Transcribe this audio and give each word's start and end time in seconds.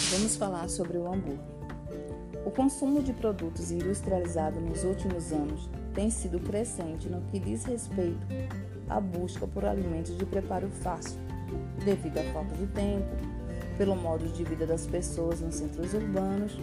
vamos 0.00 0.36
falar 0.36 0.68
sobre 0.68 0.98
o 0.98 1.06
hambúrguer. 1.06 1.40
O 2.44 2.50
consumo 2.50 3.02
de 3.02 3.12
produtos 3.12 3.70
industrializados 3.70 4.62
nos 4.62 4.84
últimos 4.84 5.32
anos 5.32 5.70
tem 5.94 6.10
sido 6.10 6.40
crescente 6.40 7.08
no 7.08 7.20
que 7.22 7.38
diz 7.38 7.64
respeito 7.64 8.26
à 8.88 9.00
busca 9.00 9.46
por 9.46 9.64
alimentos 9.64 10.16
de 10.16 10.26
preparo 10.26 10.68
fácil, 10.68 11.18
devido 11.84 12.18
à 12.18 12.24
falta 12.32 12.54
de 12.56 12.66
tempo, 12.68 13.06
pelo 13.78 13.94
modo 13.96 14.26
de 14.26 14.44
vida 14.44 14.66
das 14.66 14.86
pessoas 14.86 15.40
nos 15.40 15.54
centros 15.54 15.94
urbanos, 15.94 16.58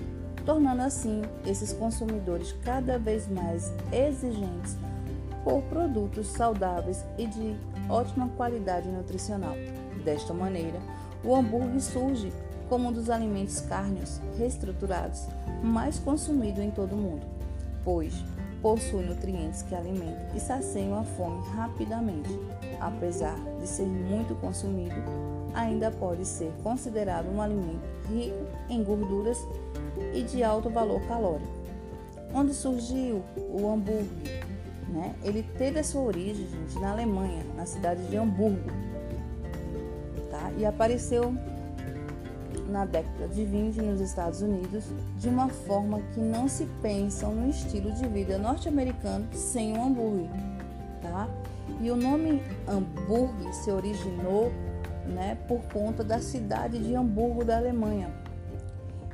tornando 0.45 0.81
assim 0.81 1.21
esses 1.45 1.73
consumidores 1.73 2.53
cada 2.63 2.97
vez 2.97 3.27
mais 3.27 3.71
exigentes 3.91 4.77
por 5.43 5.61
produtos 5.63 6.27
saudáveis 6.27 7.05
e 7.17 7.25
de 7.25 7.55
ótima 7.89 8.27
qualidade 8.29 8.89
nutricional. 8.89 9.55
Desta 10.03 10.33
maneira, 10.33 10.79
o 11.23 11.35
hambúrguer 11.35 11.81
surge 11.81 12.31
como 12.69 12.89
um 12.89 12.91
dos 12.91 13.09
alimentos 13.09 13.59
cárneos 13.61 14.21
reestruturados 14.37 15.25
mais 15.63 15.99
consumido 15.99 16.61
em 16.61 16.71
todo 16.71 16.93
o 16.93 16.97
mundo, 16.97 17.25
pois 17.83 18.13
possui 18.61 19.05
nutrientes 19.05 19.61
que 19.63 19.73
alimentam 19.73 20.35
e 20.35 20.39
saciam 20.39 20.99
a 20.99 21.03
fome 21.03 21.41
rapidamente. 21.55 22.29
Apesar 22.79 23.35
de 23.59 23.67
ser 23.67 23.85
muito 23.85 24.35
consumido, 24.35 24.95
ainda 25.53 25.91
pode 25.91 26.25
ser 26.25 26.51
considerado 26.63 27.27
um 27.27 27.41
alimento 27.41 27.81
rico 28.09 28.45
em 28.69 28.83
gorduras 28.83 29.37
e 30.13 30.21
de 30.21 30.43
alto 30.43 30.69
valor 30.69 31.01
calórico. 31.07 31.59
Onde 32.33 32.53
surgiu 32.53 33.23
o 33.35 33.67
hambúrguer? 33.67 34.45
Né? 34.89 35.15
Ele 35.23 35.43
teve 35.57 35.79
a 35.79 35.83
sua 35.83 36.01
origem 36.01 36.47
gente, 36.47 36.79
na 36.79 36.91
Alemanha, 36.91 37.43
na 37.55 37.65
cidade 37.65 38.03
de 38.07 38.17
Hamburgo, 38.17 38.69
tá? 40.31 40.51
e 40.57 40.65
apareceu 40.65 41.33
na 42.69 42.85
década 42.85 43.27
de 43.27 43.43
20 43.43 43.81
nos 43.81 43.99
Estados 43.99 44.41
Unidos 44.41 44.85
de 45.17 45.27
uma 45.27 45.49
forma 45.49 45.99
que 46.13 46.19
não 46.19 46.47
se 46.47 46.65
pensa 46.81 47.27
no 47.27 47.49
estilo 47.49 47.91
de 47.91 48.07
vida 48.07 48.37
norte-americano 48.37 49.27
sem 49.33 49.77
um 49.77 49.87
hambúrguer, 49.87 50.29
tá? 51.01 51.27
E 51.81 51.89
o 51.91 51.95
nome 51.95 52.41
hambúrguer 52.67 53.53
se 53.53 53.71
originou, 53.71 54.51
né, 55.05 55.37
por 55.47 55.61
conta 55.73 56.03
da 56.03 56.19
cidade 56.19 56.79
de 56.79 56.95
Hamburgo 56.95 57.43
da 57.43 57.57
Alemanha. 57.57 58.13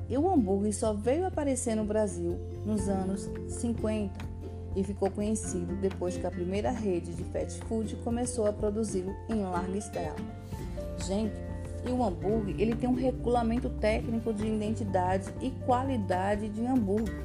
E 0.10 0.18
o 0.18 0.30
hambúrguer 0.30 0.74
só 0.74 0.94
veio 0.94 1.26
aparecer 1.26 1.76
no 1.76 1.86
Brasil 1.86 2.38
nos 2.66 2.88
anos 2.88 3.30
50 3.48 4.36
e 4.76 4.84
ficou 4.84 5.10
conhecido 5.10 5.76
depois 5.78 6.18
que 6.18 6.28
a 6.28 6.32
primeira 6.32 6.70
rede 6.70 7.14
de 7.14 7.24
fast 7.26 7.60
food 7.66 7.96
começou 7.98 8.46
a 8.46 8.54
produzi-lo 8.54 9.16
em 9.30 9.42
larga 9.44 9.78
escala. 9.78 10.16
Gente, 11.08 11.34
e 11.88 11.92
o 11.92 12.04
hambúrguer, 12.04 12.56
ele 12.60 12.76
tem 12.76 12.90
um 12.90 12.96
regulamento 12.96 13.70
técnico 13.70 14.34
de 14.34 14.48
identidade 14.48 15.30
e 15.42 15.52
qualidade 15.66 16.50
de 16.50 16.66
hambúrguer. 16.66 17.16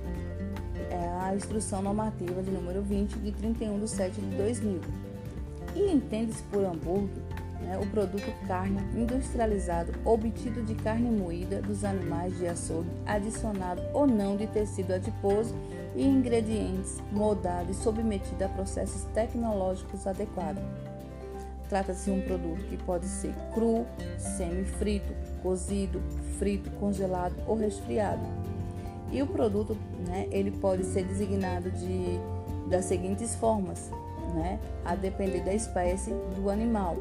É 0.91 1.25
a 1.25 1.35
instrução 1.35 1.83
normativa 1.83 2.43
de 2.43 2.51
número 2.51 2.83
20 2.83 3.19
de 3.19 3.33
31 3.33 3.79
de 3.79 3.89
7 3.89 4.21
de 4.21 4.37
2000. 4.37 4.81
E 5.75 5.93
entende-se 5.93 6.43
por 6.45 6.65
hambúrguer 6.65 7.23
né, 7.61 7.79
o 7.79 7.87
produto 7.87 8.33
carne 8.47 8.81
industrializado 8.95 9.93
obtido 10.05 10.63
de 10.63 10.75
carne 10.75 11.11
moída 11.11 11.63
dos 11.63 11.85
animais 11.85 12.37
de 12.39 12.47
açougue, 12.47 12.91
adicionado 13.07 13.83
ou 13.93 14.07
não 14.07 14.37
de 14.37 14.47
tecido 14.47 14.93
adiposo 14.93 15.55
e 15.95 16.05
ingredientes 16.05 16.99
moldados 17.13 17.77
e 17.77 17.83
submetido 17.83 18.45
a 18.45 18.49
processos 18.49 19.05
tecnológicos 19.13 20.07
adequados. 20.07 20.63
Trata-se 21.71 22.11
de 22.11 22.11
um 22.11 22.21
produto 22.21 22.65
que 22.65 22.77
pode 22.77 23.07
ser 23.07 23.33
cru, 23.55 23.87
semi-frito, 24.19 25.15
cozido, 25.41 26.03
frito, 26.37 26.69
congelado 26.73 27.37
ou 27.47 27.57
resfriado. 27.57 28.27
E 29.13 29.23
o 29.23 29.27
produto, 29.27 29.77
né, 30.09 30.27
ele 30.33 30.51
pode 30.51 30.85
ser 30.85 31.05
designado 31.05 31.71
de 31.71 32.19
das 32.69 32.85
seguintes 32.85 33.35
formas, 33.37 33.91
né, 34.35 34.59
a 34.85 34.95
depender 34.97 35.43
da 35.43 35.55
espécie 35.55 36.13
do 36.35 36.51
animal. 36.51 36.97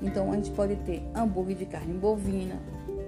Então 0.00 0.32
a 0.32 0.36
gente 0.36 0.50
pode 0.52 0.76
ter 0.76 1.02
hambúrguer 1.14 1.56
de 1.56 1.66
carne 1.66 1.94
bovina, 1.94 2.60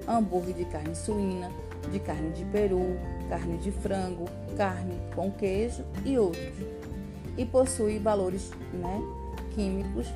hambúrguer 0.07 0.55
de 0.55 0.65
carne 0.65 0.97
suína, 0.97 1.51
de 1.93 1.99
carne 2.01 2.31
de 2.31 2.45
peru, 2.47 2.97
carne 3.29 3.57
de 3.59 3.71
frango, 3.71 4.25
carne 4.57 5.01
com 5.15 5.31
queijo 5.31 5.85
e 6.05 6.19
outros. 6.19 6.53
E 7.37 7.45
possui 7.45 7.99
valores, 8.01 8.51
né, 8.73 9.01
químicos 9.55 10.09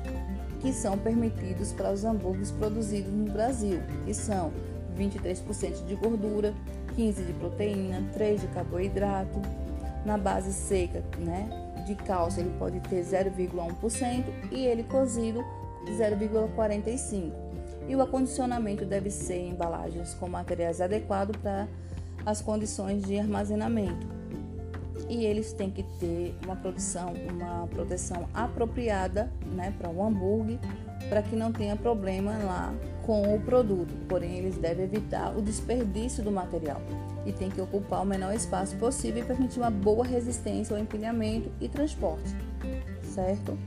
que 0.59 0.73
são 0.73 0.97
permitidos 0.97 1.71
para 1.71 1.91
os 1.91 2.03
hambúrgueres 2.03 2.51
produzidos 2.51 3.11
no 3.11 3.31
Brasil, 3.31 3.79
que 4.05 4.13
são 4.13 4.51
23% 4.97 5.85
de 5.85 5.95
gordura, 5.95 6.53
15% 6.97 7.25
de 7.25 7.33
proteína, 7.33 8.03
3% 8.17 8.39
de 8.39 8.47
carboidrato. 8.47 9.41
Na 10.05 10.17
base 10.17 10.53
seca, 10.53 11.03
né, 11.17 11.49
de 11.85 11.93
cálcio, 11.93 12.41
ele 12.41 12.53
pode 12.57 12.79
ter 12.81 13.03
0,1% 13.03 14.23
e 14.51 14.65
ele 14.65 14.83
cozido 14.83 15.43
0,45%. 15.97 17.31
E 17.87 17.95
o 17.95 18.01
acondicionamento 18.01 18.85
deve 18.85 19.09
ser 19.09 19.37
em 19.37 19.49
embalagens 19.49 20.13
com 20.13 20.29
materiais 20.29 20.79
adequados 20.79 21.35
para 21.37 21.67
as 22.25 22.41
condições 22.41 23.03
de 23.03 23.17
armazenamento 23.17 24.18
e 25.07 25.25
eles 25.25 25.53
têm 25.53 25.69
que 25.69 25.83
ter 25.99 26.35
uma 26.43 26.55
produção, 26.55 27.13
uma 27.29 27.67
proteção 27.67 28.27
apropriada, 28.33 29.31
né, 29.53 29.73
para 29.77 29.89
o 29.89 30.03
hambúrguer, 30.03 30.59
para 31.07 31.21
que 31.21 31.35
não 31.35 31.51
tenha 31.51 31.75
problema 31.75 32.37
lá 32.43 32.73
com 33.05 33.35
o 33.35 33.39
produto. 33.39 33.93
Porém, 34.07 34.37
eles 34.37 34.57
devem 34.57 34.85
evitar 34.85 35.35
o 35.37 35.41
desperdício 35.41 36.23
do 36.23 36.31
material 36.31 36.81
e 37.25 37.31
tem 37.31 37.49
que 37.49 37.61
ocupar 37.61 38.01
o 38.01 38.05
menor 38.05 38.33
espaço 38.33 38.75
possível 38.77 39.23
e 39.23 39.25
permitir 39.25 39.59
uma 39.59 39.71
boa 39.71 40.05
resistência 40.05 40.75
ao 40.75 40.81
empilhamento 40.81 41.51
e 41.59 41.67
transporte, 41.67 42.35
certo? 43.03 43.57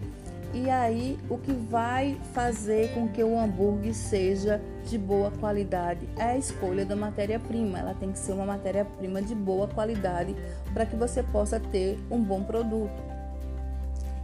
E 0.54 0.68
aí, 0.68 1.18
o 1.30 1.38
que 1.38 1.52
vai 1.52 2.20
fazer 2.34 2.92
com 2.92 3.08
que 3.08 3.24
o 3.24 3.38
hambúrguer 3.38 3.94
seja 3.94 4.60
de 4.84 4.98
boa 4.98 5.30
qualidade 5.30 6.06
é 6.18 6.24
a 6.24 6.36
escolha 6.36 6.84
da 6.84 6.94
matéria-prima. 6.94 7.78
Ela 7.78 7.94
tem 7.94 8.12
que 8.12 8.18
ser 8.18 8.32
uma 8.32 8.44
matéria-prima 8.44 9.22
de 9.22 9.34
boa 9.34 9.66
qualidade 9.66 10.36
para 10.74 10.84
que 10.84 10.94
você 10.94 11.22
possa 11.22 11.58
ter 11.58 11.98
um 12.10 12.22
bom 12.22 12.42
produto. 12.42 12.92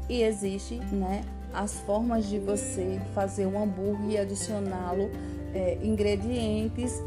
E 0.07 0.23
existe, 0.23 0.79
né, 0.93 1.25
as 1.53 1.81
formas 1.81 2.27
de 2.27 2.39
você 2.39 3.01
fazer 3.15 3.47
um 3.47 3.63
hambúrguer 3.63 4.11
e 4.11 4.19
adicioná-lo 4.19 5.11
é, 5.55 5.79
ingredientes 5.83 7.03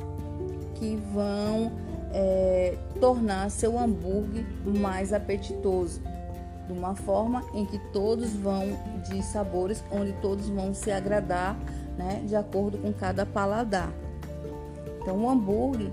que 0.76 0.96
vão 1.14 1.72
é, 2.12 2.76
tornar 3.00 3.52
seu 3.52 3.78
hambúrguer 3.78 4.46
mais 4.66 5.14
apetitoso 5.14 6.02
de 6.72 6.78
uma 6.78 6.96
forma 6.96 7.44
em 7.54 7.66
que 7.66 7.78
todos 7.92 8.32
vão 8.34 8.78
de 9.10 9.22
sabores, 9.24 9.84
onde 9.92 10.14
todos 10.14 10.48
vão 10.50 10.74
se 10.74 10.92
agradar, 10.92 11.58
né, 11.98 12.24
de 12.26 12.36
acordo 12.36 12.78
com 12.78 12.94
cada 12.94 13.26
paladar. 13.26 13.92
Então, 15.02 15.18
o 15.18 15.30
hambúrguer 15.30 15.90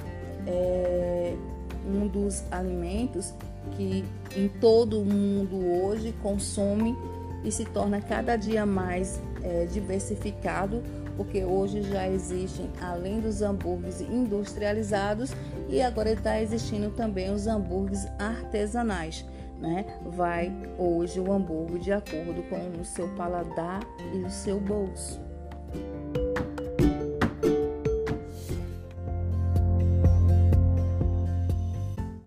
é 0.46 1.34
um 1.86 2.06
dos 2.06 2.44
alimentos 2.50 3.32
que 3.76 4.04
em 4.36 4.48
todo 4.48 5.00
o 5.00 5.04
mundo 5.04 5.56
hoje 5.82 6.14
consome 6.22 6.96
e 7.44 7.50
se 7.50 7.64
torna 7.64 8.00
cada 8.00 8.36
dia 8.36 8.64
mais 8.64 9.20
é, 9.42 9.66
diversificado, 9.66 10.82
porque 11.16 11.44
hoje 11.44 11.82
já 11.82 12.08
existem, 12.08 12.70
além 12.80 13.20
dos 13.20 13.42
hambúrgueres 13.42 14.00
industrializados, 14.00 15.32
e 15.68 15.82
agora 15.82 16.12
está 16.12 16.40
existindo 16.40 16.90
também 16.90 17.32
os 17.32 17.46
hambúrgueres 17.46 18.06
artesanais 18.18 19.24
né? 19.58 19.84
Vai 20.04 20.52
hoje 20.78 21.20
o 21.20 21.32
hambúrguer 21.32 21.78
de 21.78 21.92
acordo 21.92 22.42
com 22.48 22.80
o 22.80 22.84
seu 22.84 23.08
paladar 23.14 23.80
e 24.14 24.18
o 24.18 24.30
seu 24.30 24.60
bolso. 24.60 25.20